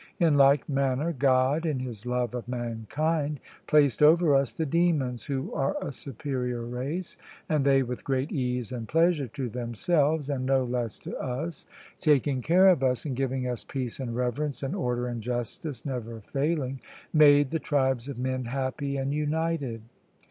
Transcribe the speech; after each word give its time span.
In 0.19 0.33
like 0.33 0.67
manner 0.67 1.13
God, 1.13 1.63
in 1.63 1.79
His 1.79 2.07
love 2.07 2.33
of 2.33 2.47
mankind, 2.47 3.39
placed 3.67 4.01
over 4.01 4.33
us 4.33 4.51
the 4.51 4.65
demons, 4.65 5.25
who 5.25 5.53
are 5.53 5.75
a 5.79 5.91
superior 5.91 6.63
race, 6.63 7.17
and 7.47 7.63
they 7.63 7.83
with 7.83 8.03
great 8.03 8.31
ease 8.31 8.71
and 8.71 8.87
pleasure 8.87 9.27
to 9.27 9.47
themselves, 9.47 10.27
and 10.27 10.43
no 10.43 10.63
less 10.63 10.97
to 10.97 11.15
us, 11.19 11.67
taking 11.99 12.41
care 12.41 12.69
of 12.69 12.81
us 12.81 13.05
and 13.05 13.15
giving 13.15 13.45
us 13.47 13.63
peace 13.63 13.99
and 13.99 14.15
reverence 14.15 14.63
and 14.63 14.75
order 14.75 15.07
and 15.07 15.21
justice 15.21 15.85
never 15.85 16.19
failing, 16.19 16.81
made 17.13 17.51
the 17.51 17.59
tribes 17.59 18.09
of 18.09 18.17
men 18.17 18.45
happy 18.45 18.97
and 18.97 19.13
united. 19.13 19.83